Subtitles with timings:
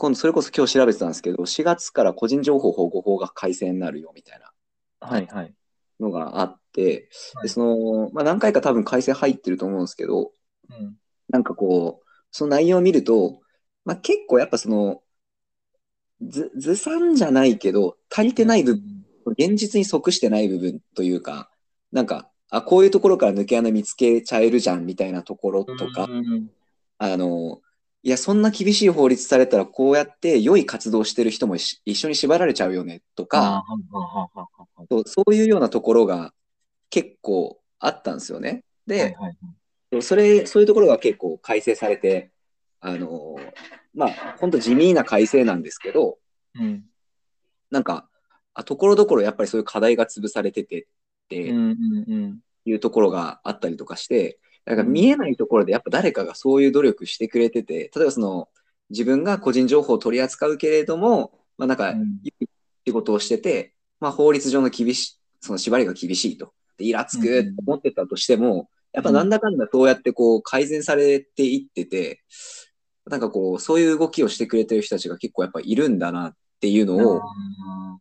[0.00, 4.50] 今度それこそ今日調べてたんですけど、4月から個人情報保護法が改正になるよみたいな
[5.06, 5.54] はいはい。
[6.00, 10.32] のがあって、はいでその、まあ、何回か多分改正入ってると思うんですけど、
[10.70, 10.96] うん。
[11.28, 13.40] なんかこう、その内容を見ると、
[13.84, 15.02] まあ、結構やっぱその、
[16.22, 19.04] ず、ずさんじゃないけど、足りてない部分、
[19.38, 21.50] 現実に即してない部分というか、
[21.92, 26.50] なんか、あ、こういうところから抜け穴見つけちゃえるじゃんみたいなところとか、うん
[26.96, 27.60] あの、
[28.02, 33.64] いや、そんな厳しい法律されたら、こうやって良い活動してる人もし一緒に縛られちゃうよねとか、
[34.90, 36.32] そうそういうようなところが
[36.88, 38.64] 結構あったんですよね。
[38.86, 39.14] で、
[40.00, 42.30] それ、そういうところが結構改正されて、
[42.80, 43.36] あの、
[43.94, 46.18] まあ、本当地味な改正なんですけど、
[46.54, 46.84] うん。
[47.70, 48.08] なんか、
[48.54, 50.86] あところどころやっぱりそういう課題が潰されててっ
[51.28, 51.36] て
[52.64, 54.38] いうところがあったりとかして、
[54.70, 58.48] なんか見えないところでやっぱ誰かがそういう努力してくれてて、例えばその
[58.88, 62.20] 自分が個人情報を取り扱うけれども、まあなんか、うん
[62.86, 66.54] 仕事をしてて、まあ法律上の厳しい、その縛りが厳しいと。
[66.78, 72.22] で、イラつくって思ってたとしても、やっぱなんだかんだそうやってこう改善されていってて、
[73.06, 77.98] なんかこう、そういう動きをしてくれてる人たちが結構やっぱいるんだなっていうのをあ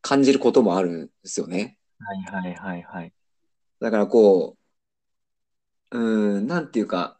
[0.00, 1.76] 感じることもあるんですよね。
[2.24, 3.12] ーはいはいはいはい。
[3.80, 4.65] だからこう、
[5.90, 7.18] うーん、なんていうか、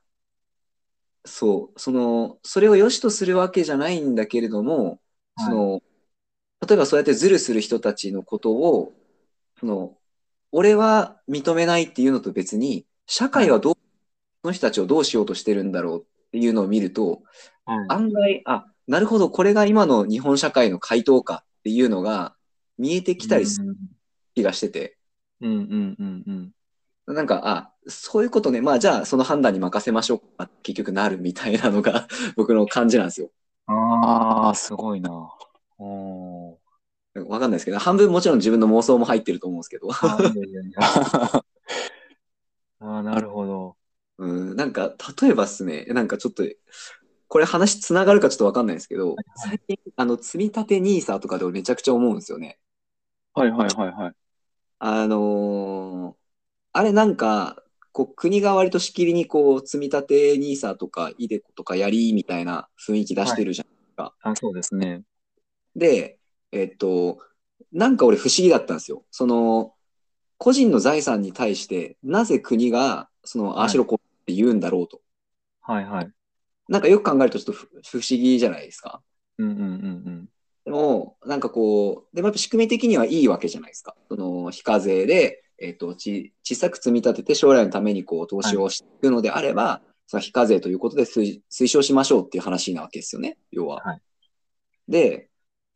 [1.25, 5.01] そう、その、それを良しとするわけじゃないんだけれども、
[5.39, 5.83] その、
[6.67, 8.93] 例えばそうやってズルする人たちのことを、
[9.59, 9.99] その、
[10.53, 13.75] 俺は認めないっていうのと別に、社会はどう、
[14.43, 17.23] その人たちをどうしようとしてるんだろうっていうのを見ると、
[17.65, 17.87] はい。
[17.89, 22.37] 案外、あ、なるほど、これが今の日本社会の回答かっていうのが
[22.79, 23.77] 見えてきたりする
[24.35, 24.97] 気がしてて、
[25.41, 26.56] うんうんうんうん
[27.07, 28.61] なんか、あ、そういうことね。
[28.61, 30.51] まあ、じゃあ、その判断に任せましょうか。
[30.63, 33.31] 結局なるみたいなのが 僕の感じなんですよ。
[33.67, 35.11] ああ、すごいな。
[35.79, 36.57] おー
[37.29, 39.89] わかんないですけど、半分もちろん自分の妄想も入ってると思うんですけど。
[39.91, 40.81] あいやいやいや。
[42.81, 43.77] ああ、なるほど。
[44.19, 46.45] うん、なんか、例えばっすね、なんかちょっと、
[47.29, 52.59] これ話つながるかちょっとわかんないですけど、最近、あの、積み立て NISA とかで俺めちゃくちゃ思うんですよね。
[53.35, 54.15] はいはいはいはい。
[54.79, 56.26] あのー
[56.77, 63.67] あれなんか、こう、国が割としきりにこう、積み立て NISA とか、イデコとかやりみたいな雰囲気出してるじゃん。
[64.23, 65.03] あ、そうですね。
[65.75, 66.19] で、
[66.53, 67.21] えっと、
[67.73, 69.07] なんか俺不思議だったんですよ。
[69.11, 69.73] その、
[70.37, 75.01] 個人の財産に対して、なぜ国が、その、ああしろこうって言うんだろうと。
[75.63, 76.11] はいはい。
[76.69, 79.01] なんかよく考えるとちょっと不不思議じゃないですか。
[79.39, 80.29] うんうんうん
[80.67, 83.95] でも、なんかこう、でもやっぱ仕組み的にはいいわけじゃないですか。
[84.11, 93.83] その、非課税で、えっと、ち、小さく積み立てて将来のためにこう、投資をしていくのであれば、その非課税ということで推推奨しましょうっていう話なわけですよね、要は。
[93.83, 94.01] はい
[94.89, 95.29] で、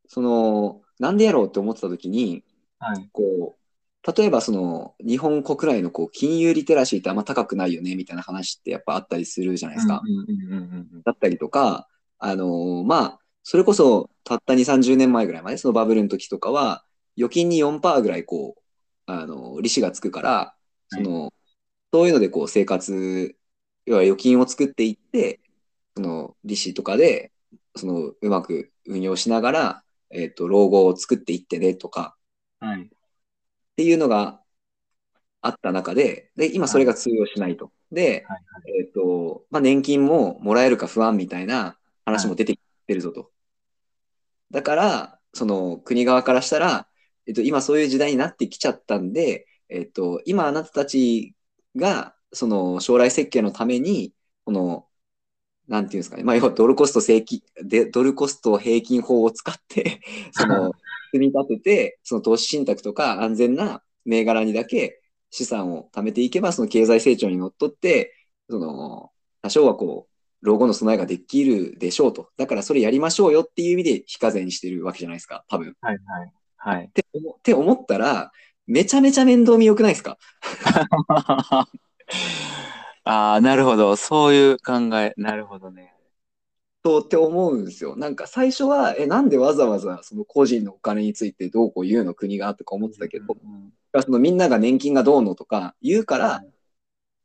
[0.07, 2.45] その、なんでやろうって思ってた時に、
[2.79, 3.09] はい。
[3.13, 10.03] こう、例えばその、日本国内のこう、金融リテラシーってあんま高くないよね、みたいな話ってやっぱあったりするじゃないですか。
[11.05, 16.85] だったりとか、あのーまあ、それこそたった2、30年前ぐらいまで、そのバブルの時とかは、
[17.17, 18.63] 預金に4%ぐらいこう、
[19.11, 20.55] あのー利子がつくから、
[20.89, 21.33] その、
[21.93, 23.37] そういうのでこう生活、
[23.87, 25.41] 要は預金を作っていって、
[25.97, 27.33] その利子とかで、
[27.77, 32.17] そのうまく運用しながら、えっ、と、老後を作っていってねとか、
[32.61, 32.83] はい。
[32.83, 32.89] っ
[33.77, 34.41] ていうのが
[35.41, 37.73] あった中で、で、今それが通用しないと。
[37.93, 38.43] で、はい
[38.81, 43.31] えっ、と、まあ、年金ももらえるか不安みたいな話も出てきてるぞと。
[44.51, 46.89] だから、その国側からしたら、
[47.31, 51.37] えっ、と、今そういう時代になってきちゃったんで、えっ、と、今あなたたち
[51.77, 54.13] が、その将来設計のために、
[54.45, 54.87] この、
[55.69, 60.01] なんていうんですかね、まあ、要はドルコスト正規で、ドルコスト平均法を使って、
[60.33, 60.73] その、
[61.13, 68.13] 組み立てて、その投資信託とか安全な銘柄にだけ資産を貯めていけば、その経済成長にのっとって、
[68.49, 69.13] その、
[69.43, 70.11] 多少はこう、
[70.43, 72.31] 老後の備えができるでしょうと。
[72.37, 75.71] だからそれやりましょうよっていう意味で非課税にしてるわけじゃないですか、多分。
[75.71, 76.33] っはいはい。
[76.63, 76.91] はい。
[76.93, 78.31] て思って思ったら、
[78.67, 80.19] めちゃめちゃ面倒見良くないですか？
[83.05, 83.97] ああ、なるほど。
[83.97, 85.15] そういう考え。
[85.17, 85.95] なるほどね。
[86.85, 87.97] そうって思うんですよ。
[87.97, 93.73] なんか最初は、え、なんでわざわざその個人のお金についてどうこう言うの国がとか思ってたけど、うん
[94.03, 96.45] そのみんなが年金がどうのとか言うから、は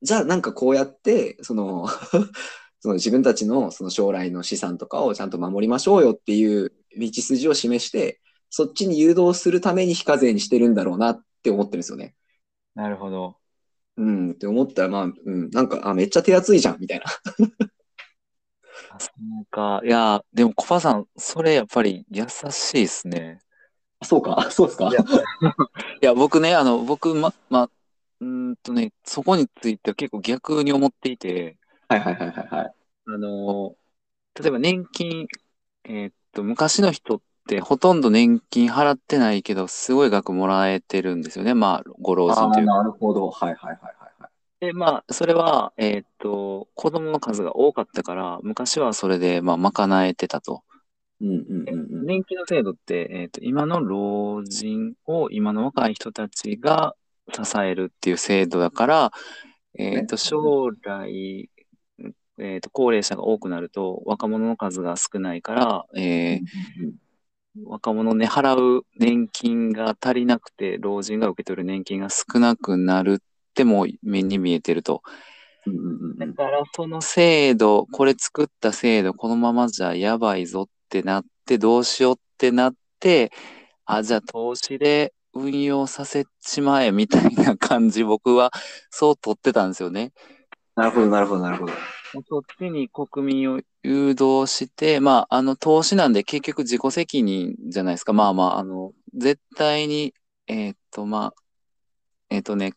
[0.01, 1.87] じゃあなんかこうやって、その、
[2.81, 8.19] その自分たちのその将来の資産とかをちゃんと守りましょうよっていう道筋を示して、
[8.57, 12.15] そっちに誘導するために非課税にしてるんだろうなって思ってるんですよね。
[12.73, 13.35] なるほど。
[13.97, 17.05] うん、って思ったら、まあ、うん、なんか、あ、めっちゃ手厚いじゃん、みたいな。
[18.91, 19.09] あ、そ
[19.41, 19.81] うか。
[19.83, 23.41] いや、でもコバさん、それやっぱり優しいですね。
[24.01, 27.69] そうか、 そうですかいやいや、僕ね、あの、僕、ま、ま、
[28.21, 31.57] うーんとね、そこについては結構逆に思っていて、
[31.89, 32.73] はいはいはいはいはい。
[33.07, 33.75] あの、
[34.39, 35.27] 例えば年金、
[35.83, 41.53] えーっと、昔の人ってほとんど年金払ってないけど、すごい額もらえてるんですよね。
[41.53, 42.77] まあ、ご老人というか。
[42.77, 43.29] なるほど。
[43.29, 44.65] はいはいはいはいはい。
[44.65, 50.63] で、まあ、それは、えーっと、子供の数が多かったから、昔はそれで、まあ、賄えてたと。
[51.21, 52.05] うんうんうんうん。
[52.05, 56.95] 年金の制度って、えーっと、今の老人を今の若い人たちが
[57.31, 59.11] 支えるっていう制度だから、
[59.77, 61.49] えーっと、将来、
[62.39, 67.04] えーっと、高齢者が多くなると、若者の数が少ないから、えー
[67.63, 73.17] 若者ね、払う年金が足りなくて、老人が受け取る年金が少なくなるっ
[73.53, 75.01] ても目に見えてると。
[76.17, 83.31] だからその制度、これ作った制度、このままじゃやばいぞってなって、どうしようってなって、
[83.85, 88.51] あ、じゃあ投資で運用させちまえみたいな感じ、僕は
[88.89, 90.11] そう取ってたんですよね。
[90.75, 91.73] なるほどなるほどなるほど。
[92.27, 98.13] そっちに国民を誘導して、まあ、あの、投資なんで結局自己責任じゃないですか。
[98.13, 100.13] まあまあ、あの、絶対に、
[100.47, 101.33] えーっと、まあ、
[102.29, 102.73] えーっとね、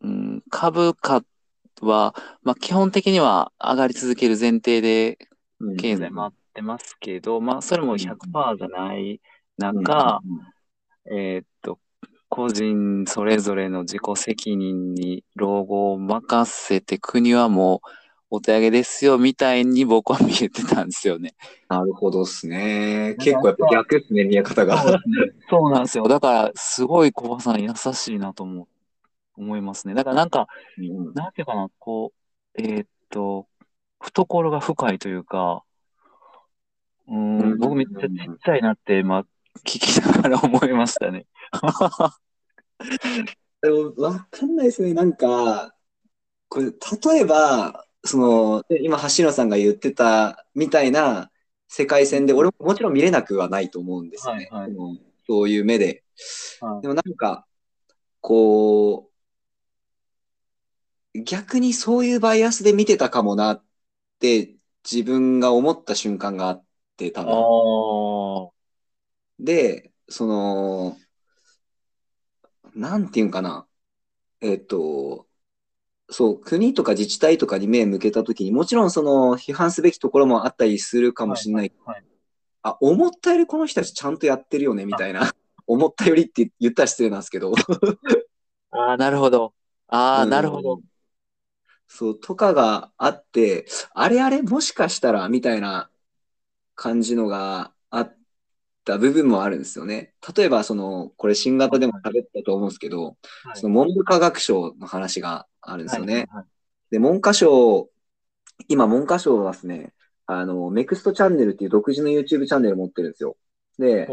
[0.00, 1.22] うん、株価
[1.80, 5.18] は、まあ、基本的には上がり続ける前提で
[5.78, 6.10] 経済。
[6.10, 9.20] 回ってますけど、まあ、それも100%じゃない
[9.58, 10.20] 中、
[11.10, 11.78] えーっと、
[12.28, 18.01] 個人それぞれの自己責任に老後を任せて国はもう
[18.34, 21.34] お手上げですよみたいに僕は見えてたんですよね。
[21.68, 23.14] なるほどっすね。
[23.18, 24.82] 結構やっぱ逆っすね、見え方が。
[25.50, 26.08] そうなんですよ。
[26.08, 28.66] だからすごい小葉さん優しいなと思う、
[29.36, 29.92] 思いますね。
[29.92, 30.46] だからなんか、
[30.78, 32.14] うんなんていうかな、こ
[32.56, 33.46] う、えーっと、
[34.00, 35.62] 懐が深いというか、
[37.08, 38.08] うーん、僕めっちゃちっ
[38.42, 39.26] ちゃいなって、今、
[39.66, 41.26] 聞きながら思いましたね。
[43.60, 44.94] でも、わかんないですね。
[44.94, 45.74] なんか、
[46.48, 46.72] これ、
[47.12, 51.30] 例えば、その、で今、橋野さんが言ってたみたいな
[51.68, 54.48] 世界線で、俺ももちろん見れなくはないと思うんですよね。
[54.50, 56.02] はいはいそういう目で。
[56.60, 57.46] はいでもなんか、
[58.20, 59.10] こ
[61.14, 63.64] う、逆にそういうバイアスで見てたかもなっ
[64.18, 64.56] て
[64.90, 66.64] 自分が思った瞬間があっ
[66.96, 67.32] て、多あ分。
[68.48, 68.50] あ。
[69.38, 70.96] で、その、
[72.74, 73.66] なんていうんかな。
[74.40, 75.28] えっと、
[76.10, 81.72] そう、国とか自治体とかに目向けたときに、もちろんその批判すべきところもあったりするかもしれない。
[81.84, 82.04] はい
[82.62, 85.32] あ、思ったよりこの人たちちゃんとやってるよね、みたいな。
[85.66, 87.52] 思ったよりって言ったら失礼なんですけど。
[88.70, 89.54] ああ、なるほど。
[89.88, 90.80] ああ、うんなるほど。
[91.88, 95.90] そう、とかがあって、あれあれ、もしかしたら、みたいな
[96.74, 98.16] 感じのがあっ
[98.84, 100.14] た部分もあるんですよね。
[100.36, 106.14] 例えば、その、これ新型でも喋ったと思うんですけど、はいその文部科学省の話があるんですよね。
[106.14, 106.44] はいはい
[106.92, 107.88] で、文科省、
[108.68, 109.94] 今文科省はですね、
[110.26, 113.38] あの、ネクストチャンネルっていう独自の YouTube チャンネル持ってるんですよ。
[113.78, 114.10] で、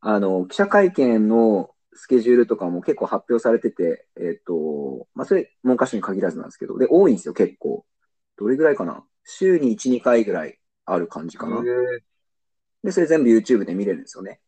[0.00, 7.84] あの、記者会見のスケジュールとかも結構発表されてて、えっと、まあ、それ、文科省に限らずなんですけど、で、多いんですよ、結構。
[8.36, 9.02] どれぐらいかな？
[9.24, 11.60] 週に1、2回ぐらいある感じかな。
[12.84, 14.40] で、それ全部 YouTube で見れるんですよね。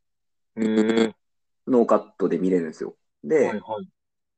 [1.66, 2.94] ノーカットで見れるんですよ。
[3.24, 3.28] え。
[3.28, 3.88] で、はいはい。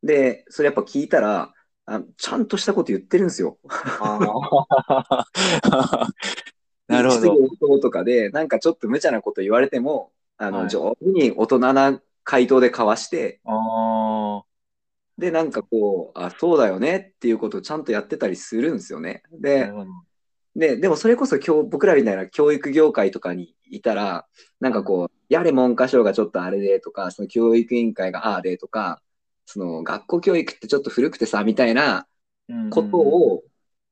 [0.02, 1.52] で、それやっぱ聞いたら、
[1.92, 3.58] あちゃんとしたこと言ってるんですよ。
[3.68, 5.26] あ
[5.68, 6.06] あ。
[6.86, 7.20] なるほど。
[7.20, 13.40] 質疑応答とかで、なんかちょっと無茶なこと言われても、あの、はい上手に大人な回答で交わして。
[15.18, 19.24] で、なんかこう、あ、そうだよねっていうことをちゃんとやってたりするんですよね。
[19.32, 19.72] なで。
[20.54, 24.28] で、でもそれこそ今日僕らみたいな教育業界とかにいたら、
[24.60, 29.02] なんかこう、やれ文科省がちょっとあれでとか、その教育委員会がああでとか、
[29.46, 32.06] その学校教育ってちょっと古くてさ、みたいな
[32.70, 33.42] ことを、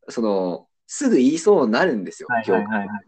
[0.09, 3.07] その、すぐ言いそうになるんですよ、はいはいはいはい。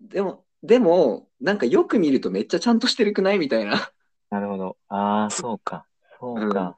[0.00, 3.90] でも、でも、なんかよく見るとめっちゃちゃんとしてるくないみたいな。
[4.30, 4.76] なるほど。
[4.88, 5.86] ああ、そうか。
[6.20, 6.76] そうか。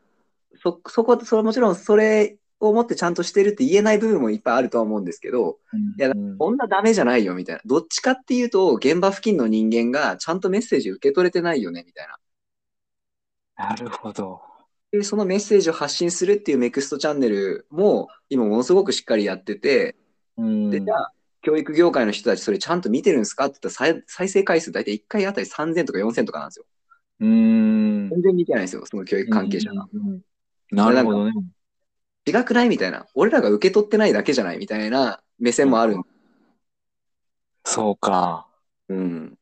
[0.56, 5.58] そ、そこ、それもちろんそれをもってちゃんとしてるって言えない部分もいっぱいあるとは思うんですけど、
[5.98, 7.62] いやうんこんなダメじゃないよみたいな。
[7.64, 12.16] どっちかっていうと、現場付近の人間がちゃんとメッセージ受け取れてないよねみたいな。
[13.56, 14.42] なるほど。
[14.92, 19.96] で、そのメッセージを発信するっていうネクストチャンネルも今ものすごくしっかりやってて、
[20.36, 20.70] うん。
[20.70, 26.66] で、じゃあ、教育業界の人たちそれちゃんと見てるんですかって言ったら再再生回数大体1回あたり3000とか4000とかなんですよ。
[27.20, 28.08] うん。
[28.08, 29.86] 全然見てないんですよ、その教育関係者が。
[30.70, 31.32] なるほどね。
[32.26, 33.06] 違くないみたいな。
[33.14, 35.96] 俺らが受け取ってないだけじゃないみたいな目線もある。
[37.64, 38.48] そうか。
[38.88, 39.38] うん。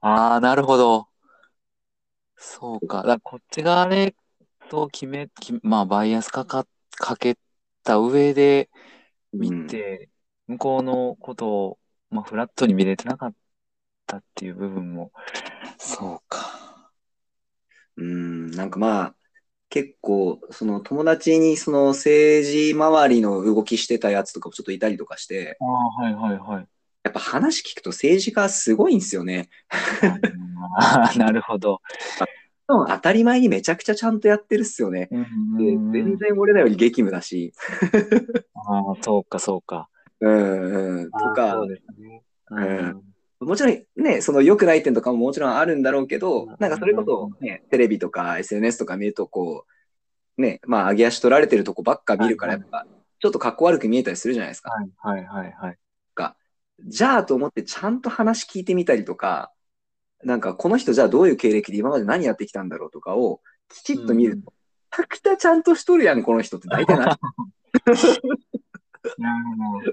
[0.00, 1.08] ああ、なるほど。
[2.44, 2.98] そうか。
[2.98, 4.14] だからこっち側で、
[4.68, 7.38] と決め、きまあ、バイアスかか、かけ
[7.82, 8.70] た上で
[9.32, 10.10] 見て、
[10.46, 11.78] 向こうのことを、
[12.10, 13.34] まあ、フラットに見れてなかっ
[14.06, 15.10] たっていう部分も、
[15.78, 16.92] そうか。
[17.96, 19.14] うん、なんかまあ、
[19.70, 26.66] 結構、その友達にその政治周りの動きしてたやつとかもちょっといたりとかして、ああ、はいはいはい。
[27.04, 29.48] やっぱ話聞くと政治家すごいんですよね。
[30.76, 31.80] あーなるほど。
[32.66, 35.08] 当たり前にめちゃくちゃちゃんとやってるっすよね。
[35.10, 37.52] うんで全然俺らより激務だし、
[38.54, 39.88] ああ、そうかそうか。
[40.20, 42.22] うんうん、とかそう、ですね。
[42.50, 43.02] うん
[43.40, 49.66] もちろんね、その良くない点とかももちろんあるんだろうけどうん、なんかそれこそね、テレビとか SNS とか見るとこ
[50.38, 52.86] う、ね、まあ上げ足取られてるとこばっか見るから、はいやっぱ、
[53.18, 54.70] ちょっと格好悪く見えたりするじゃないですか。
[54.70, 55.78] はいはいはいはい。
[56.80, 59.52] じゃあと思ってちゃんと話聞いてみたりとか、
[60.24, 64.50] なんかこの人じゃあどういう経歴で今まで何やってきたんだろうとかをきちっと見ると、うんめ
[64.96, 67.04] ちゃくちゃちゃんとしとるやん、この人って大体な。
[69.18, 69.92] なるほど。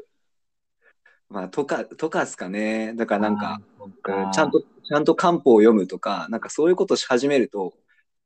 [1.28, 2.94] まあ、とか、とかっすかね。
[2.94, 3.62] だからなんか、
[4.04, 7.74] かちゃんと、ちゃんと漢方を読むとか、なんかそういうことし始めると、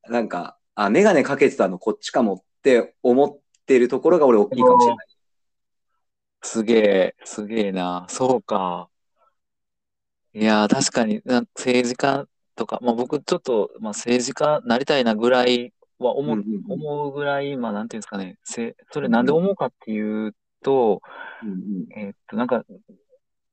[0.10, 5.08] なんか、あ、メガネかけてたのこっちかもって思ってるところが俺大きいかもしれない。
[6.42, 8.06] すげえ、すげえな。
[8.10, 8.90] そうか。
[10.36, 12.28] いやー、確かに、な政治家
[12.58, 21.02] とか、まあ僕ちょっと、まあ政治家なりたいなぐらいは思う、うんうんうん思うぐらい、まあなんていうんですかね、せ、それなんで思うかっていうと、
[21.42, 21.58] うんうん
[21.98, 22.66] えーっと、なんか、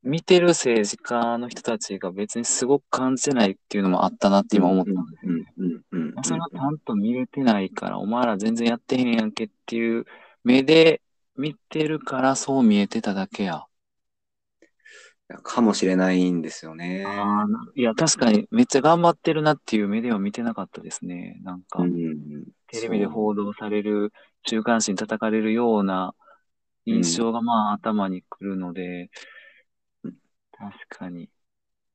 [0.03, 5.45] 見てる政治家の人たちが別にすごく感じてないっていうのもあったなって今思ったんですよね。
[5.59, 10.05] うんうんうんまあそれはちゃんと見れてないから、お前ら全然やってへんやんけっていう
[10.43, 11.01] 目で
[11.37, 13.67] 見てるからそう見えてただけや。
[15.43, 17.05] かもしれないんですよね。
[17.07, 21.41] ああ、いや、確かにめっちゃ頑張ってるなっていう目では見てなかったですね。
[21.43, 24.12] なんかう、んテレビで報道される、
[24.47, 26.15] 週刊誌に叩かれるような
[26.87, 29.11] 印象がまあ頭にくるので
[30.03, 30.15] うん、
[30.53, 31.29] 確かに。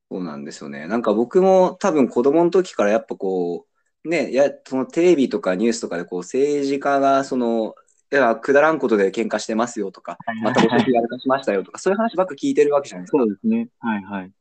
[0.09, 0.87] そうなんですよね。
[0.87, 3.67] なんか僕も多分子供の時からやっぱこ
[4.05, 7.75] う、ね、や、そのテレビとかニュースとかでこう政治家がその、
[8.11, 13.23] いや、くだらんことで喧嘩してますよとか、また僕やらかしましたよとか、そういう話ばっか聞いてるわけじゃないですかそ。
[13.25, 13.69] うですね。
[13.79, 14.31] はいはい。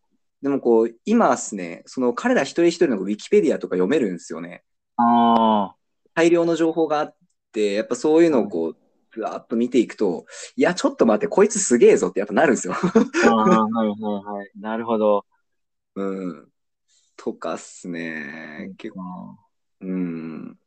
[0.42, 4.62] でもこう、今っすね、その彼ら一人一人のウィキペディアとか読めるんですよね。
[4.96, 5.76] ああ、
[6.14, 7.16] 大量の情報があっ
[7.52, 8.76] て、やっぱそういうのをこう、
[9.12, 12.74] ずわーっと見ていくと、いや、ちょっと待って、こいつすげえぞってやっぱなるんですよ。
[12.74, 13.34] ああ、
[13.66, 14.50] はいはいはい。
[14.60, 15.24] なるほど。
[15.96, 16.48] うん。
[17.16, 18.74] とかっすね。
[18.76, 19.38] 結構、構。
[19.80, 20.58] うん。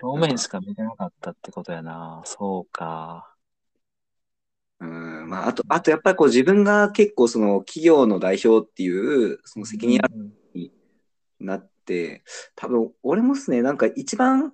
[0.00, 2.22] 表面しか見てなかったってことやな。
[2.24, 3.34] そうか。
[4.80, 5.28] うん。
[5.28, 10.72] まあ、あと、あとやっぱりこう自分が結構その企業の代表っていう、その責任あるうんに
[11.40, 12.22] なって、
[12.54, 14.52] 多分俺もっすね、なんか一番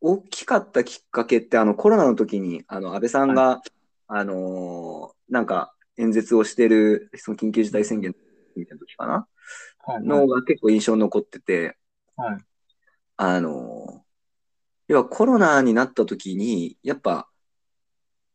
[0.00, 3.60] 大きかったきっかけって、あのコロナの時に、あの安倍さんが、
[4.06, 8.14] あのーなんか演説をしてる、その緊急事態宣言
[8.56, 9.26] みたいな時かな？
[9.84, 11.76] はいのが結構印象に残ってて、
[12.16, 12.38] はい。
[13.16, 14.04] あの、
[14.90, 17.28] 要はコロナになった時に、やっぱ、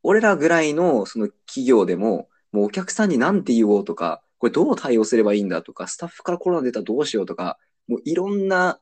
[0.03, 7.59] 俺らぐらいのその企業でも、もうお客さんに何て言おうとか、これどう対応すればいいんだとか、スタッフからコロナ出たらどうしようとか、
[7.89, 8.79] もういろんな、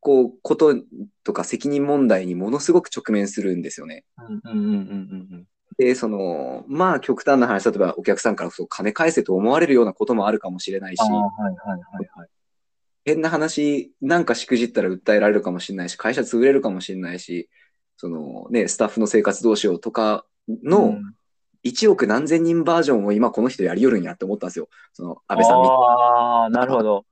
[0.00, 0.74] こう、こと
[1.24, 4.04] とか責任問題にものすごく直面するんですよね。
[4.18, 5.46] うんうんうんうんうん
[5.78, 12.28] で、その、まあ極端な話、例えばお客さんからそう金返せと思われるようなこともあるかもしれないしはいはいはいはい。
[13.06, 17.48] 変な話、なんかしくじったら訴えられるかもしれないし、会社潰れるかもしれないし、
[17.96, 21.14] そのね、スタッフの生活どうしようとかうのん
[21.64, 24.68] 1億何千人バージョンを今この人やりよるんやって思ったんですよ。
[24.92, 25.62] その安倍さん。
[25.62, 27.06] ああ、なるほど。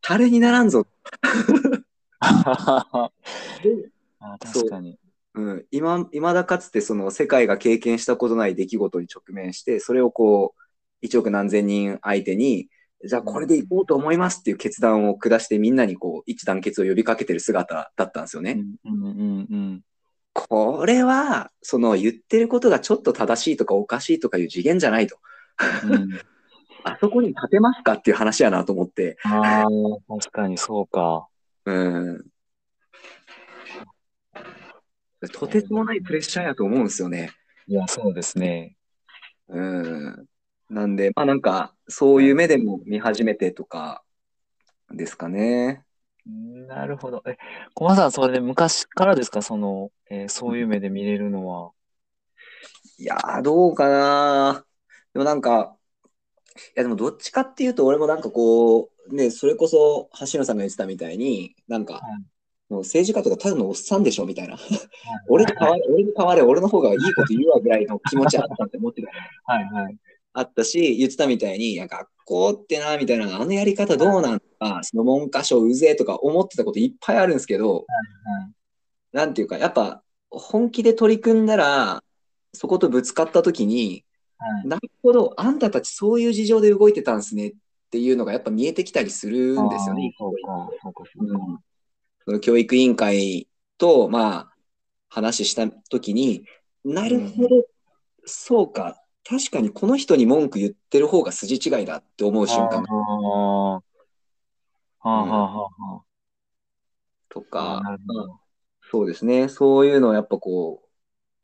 [0.00, 0.86] タレにならんぞ。
[2.20, 3.10] あ
[4.38, 4.98] 確かに。
[5.34, 10.54] うん、今、今だかつてその世界が経験したことない出来事に直面して、それをこ
[11.02, 12.68] う、1億何千人相手に、
[13.02, 18.62] じゃあこれでいこうと思いますっていう決断を下してみんなにこう、一致団結を呼びかけてる姿だったんですよね。
[18.84, 19.80] うんうんうんうん。
[20.32, 25.18] これは、その言ってることがちょっと正しいとかおかしいとかいう次元じゃないと。
[25.90, 26.08] うん
[26.86, 29.16] あそこに立てますかっていう話やなと思って。
[29.22, 29.64] ああ、
[30.06, 31.26] 確かにそうか。
[31.64, 32.26] うん。
[35.32, 37.30] とてつもないプレッシャーやと思うんですよね。
[37.66, 38.76] いや、そうですね。
[39.48, 40.26] うん。
[40.74, 44.02] なんで、まあなんか、そういう目でも見始めてとか
[44.90, 45.84] ですかね。
[46.26, 47.22] なるほど。
[47.26, 47.36] え、
[47.74, 49.40] 小松さん、それで昔からですか？
[49.40, 51.70] その、えーそういう目で見れるのは。
[52.98, 54.66] いやー、どうかな。
[55.12, 55.76] でもなんか、
[56.74, 62.02] やでもどっちかっていうと、俺もなんかこう、ね、それこそ橋野さんが言ってたみたいに、なんか、はい
[62.70, 64.56] もう政治家とかただのおっさんでしょみたいな。
[65.28, 69.10] 俺に変われ、俺に変われ、俺の方がいいこと言うわぐらいの気持ちあったって思ってた。
[69.44, 69.98] はいはい。
[70.34, 77.86] あったし、言ってたみたいに、いや、学校ってな、みたいな、あのやり方どうなんか、その文科省うぜえとか思ってたこといっぱいあるんですけど、
[79.12, 82.02] なんていうか、やっぱ本気で取り組んだら、
[82.52, 84.04] そことぶつかった時に、
[84.38, 84.68] はい。
[84.68, 87.52] なるほど、あんたたちそういう事情で動いてたんですねっ
[87.90, 90.12] ていうのがやっぱ見えてきたりするんですよね。
[92.26, 92.40] うん。
[92.40, 93.48] 教育委員会
[93.78, 94.50] と、まあ、
[95.08, 96.44] 話した時に、
[96.84, 97.48] なるほど、
[98.24, 103.82] そうか、確かにこの人に文句言ってる方が筋違いだって思う瞬間は
[105.00, 106.04] あ、はあ、はあ、は
[107.28, 107.80] とあ。
[107.82, 107.98] か。
[108.90, 110.88] そうですね、そういうのをやっぱこう、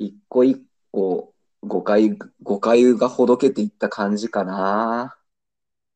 [0.04, 5.18] 一個一個誤解、誤解がほどけていった感じかな。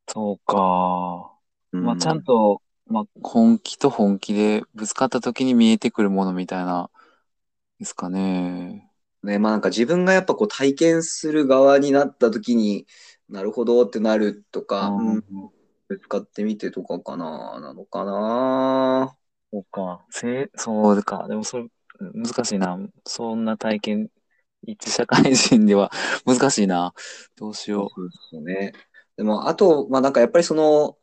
[0.09, 1.39] そうか。
[1.73, 6.91] うまあ、ちゃんと、まあ、本気と本気でぶつかった時に見えてくるものみたいな、
[7.79, 8.91] ですかね。
[9.25, 12.87] ね、まあなんか自分がやっぱこう体験する側になった時に
[13.29, 15.51] なるほどってなるとか、ううんん、
[15.89, 19.19] ぶつかってみてとかかな、なのかな。
[19.53, 20.05] そうか。
[20.11, 21.29] せ、そうか。
[21.29, 21.69] でもそれ、
[22.01, 22.79] 難しいな。
[23.07, 24.11] そんな体験、
[24.63, 25.91] 一社会人では
[26.27, 26.93] 難しいな。
[27.37, 27.93] どうしよ
[28.31, 28.73] そうでね。
[29.17, 30.99] でも、あと、まあなんかやっぱりその、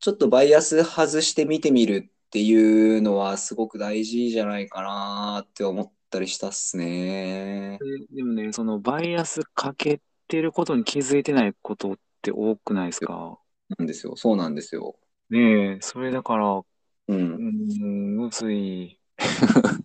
[0.00, 7.78] ちょっとバイアス外して見てみるっていうのはすごく大事じゃないかなって思ったりしたっすね。
[7.80, 8.14] う。
[8.14, 13.38] でもね、そのバイアスかけてることに気づいてないことって多くないですか？
[13.78, 14.16] なんですよ。
[14.16, 14.96] そうなんですよ。
[15.28, 16.64] ねえ、それだから、う。
[17.08, 18.98] うんん、むずい。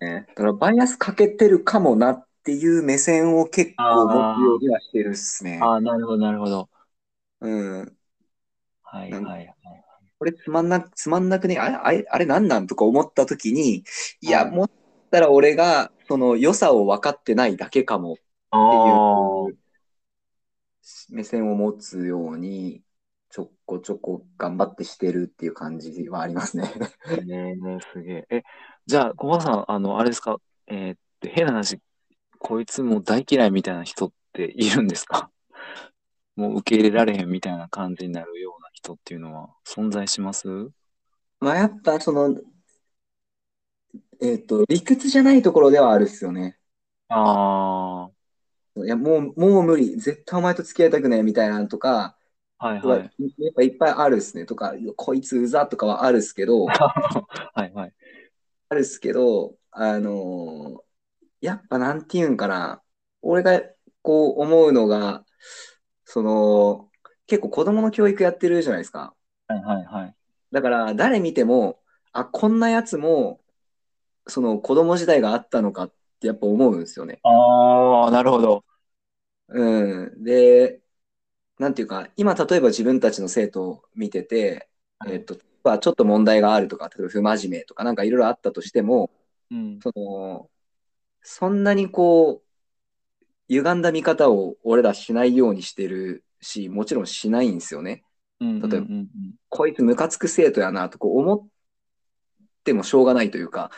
[0.00, 5.60] ね、だからバイアスかけてるかもなっていう目線を結構持つようにはしてるっすね。
[5.62, 6.68] ああ、なるほど、なるほど。
[7.40, 7.48] う
[7.82, 7.96] ん。
[8.82, 9.54] はい、はい、はい。
[10.18, 13.84] これつまんな、つまんなくね、あれ、あれ、あれなんなんとか思ったときに、
[14.20, 14.70] いや、はいもっ
[15.14, 18.16] たら俺がその良さを分かってないだけかも
[18.50, 22.82] あっていう目線を持つように、
[23.30, 26.68] ちょこちょこ頑張ってしてるっていう感じはありますね。
[27.06, 28.26] あ、ねえ、すげえ。
[28.28, 28.42] え、
[28.86, 31.78] じゃあ、小林さん、あの、あれですか、えーっと、変な話、
[32.38, 35.30] こいつもう大嫌いみたいな人っているんですか？
[36.36, 40.48] もう受け入れられへんみたいな感じになるような人っていうのは存在します？
[41.40, 42.34] まあやっぱその、
[44.24, 46.58] えっと、理屈じゃないところではあるっすよね。
[47.08, 48.10] あ
[48.76, 49.96] いや、もう、もう無理。
[49.96, 52.16] 絶対お前と付き合いたくねえみたいなのとか、
[52.58, 53.14] あ、はいははい。
[53.38, 54.46] やっぱいっぱいあるっすね。
[54.46, 56.66] とか、こいつうざとかはあるっすけど、
[57.54, 57.94] はいはい。
[58.68, 60.84] あるっすけど、あのー
[61.40, 62.82] やっぱなんていうんかな、
[63.22, 63.62] 俺が
[64.02, 65.24] こう思うのが、
[66.04, 66.90] その、
[67.26, 69.16] 結構子供の教育やってるじゃないですか。
[69.48, 70.16] はいはいはい。
[70.52, 71.82] だから誰見ても、
[72.12, 73.40] あ、こんなやつも、
[74.26, 77.20] その子供時代があったのかってやっぱ思うんですよね。
[77.22, 78.64] ああ、なるほど。
[79.48, 80.24] うん。
[80.24, 80.80] で、
[81.58, 89.10] なんていうか、今例えば自分たちの生徒を見てて、はいえっと、まあちょっと問題があるとか、例えば不真面目とかなんかいろいろあったとしても、
[89.50, 89.80] うん。
[89.82, 90.50] その、
[91.22, 92.44] そんなにこう、
[93.48, 98.04] 歪んだ見方を俺らしないようにしてるし、もちろんしないんですよね。
[98.40, 99.08] うん例えばうんうん
[99.50, 101.48] こいつムカつく生徒やなとこう思っ
[102.64, 103.70] てもしょうがないというか、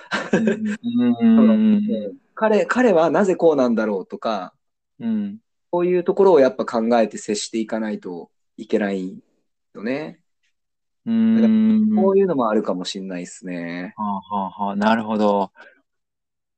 [2.34, 3.74] 彼、彼はなぜこうなん。
[3.74, 4.54] だろうとか、
[4.98, 5.38] うん。
[5.70, 9.22] こういうところをやっぱ考えて接していかないといけない
[9.74, 10.20] よね。
[11.04, 11.94] うん。
[11.96, 13.94] こういうのもあるかもしれないですね。
[13.96, 15.52] はあはあはあ、なるほど。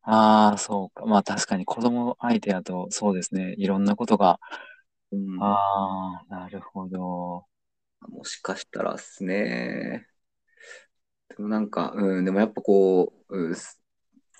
[0.02, 1.04] ああ、そうか。
[1.04, 3.54] まあ確かに子供相手だとそうですね。
[3.58, 3.84] いろん。
[3.84, 4.40] なことが。
[5.12, 7.44] うん、ああ、なるほど。
[8.08, 10.06] もしかしたらですね。
[11.38, 13.56] なんか、うん、でもやっぱこう、うん、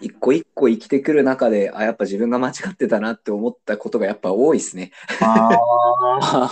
[0.00, 4.92] 一個一個生きてくる中で、あ、やっぱ自分が間違ってたなって思ったことがやっぱ多いですね。
[5.20, 5.48] あ
[6.20, 6.50] あ、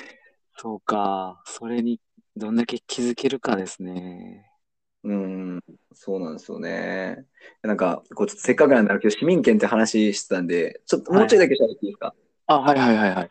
[0.56, 1.42] そうか。
[1.46, 2.00] それに
[2.36, 4.50] どんだけ気づけるかですね。
[5.04, 5.60] うん、
[5.92, 7.24] そうなんですよね。
[7.62, 12.14] なんか、こうちょっとせっかくなんだろうけど、市民権って話してたんで、ちょっともうちょいだけ喋っていいですか、
[12.46, 13.30] あ、はいはいはいはい。